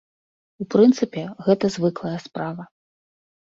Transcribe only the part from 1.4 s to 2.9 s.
гэта звыклая справа.